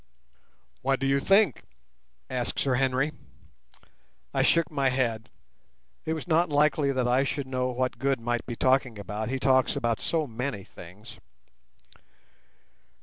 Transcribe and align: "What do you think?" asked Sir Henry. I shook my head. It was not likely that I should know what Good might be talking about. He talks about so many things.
"What 0.81 0.99
do 0.99 1.05
you 1.05 1.19
think?" 1.19 1.61
asked 2.27 2.57
Sir 2.57 2.73
Henry. 2.73 3.13
I 4.33 4.41
shook 4.41 4.71
my 4.71 4.89
head. 4.89 5.29
It 6.05 6.13
was 6.13 6.27
not 6.27 6.49
likely 6.49 6.91
that 6.91 7.07
I 7.07 7.23
should 7.23 7.45
know 7.45 7.67
what 7.67 7.99
Good 7.99 8.19
might 8.19 8.43
be 8.47 8.55
talking 8.55 8.97
about. 8.97 9.29
He 9.29 9.37
talks 9.37 9.75
about 9.75 10.01
so 10.01 10.25
many 10.25 10.63
things. 10.63 11.19